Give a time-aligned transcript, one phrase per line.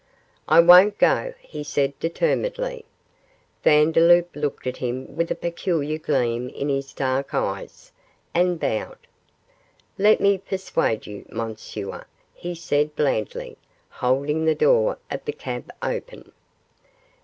[0.47, 2.85] 'I won't go,' he said, determinedly.
[3.63, 7.91] Vandeloup looked at him with a peculiar gleam in his dark eyes,
[8.33, 8.97] and bowed.
[9.99, 13.57] 'Let me persuade you, Monsieur,' he said, blandly,
[13.91, 16.31] holding the door of the cab open.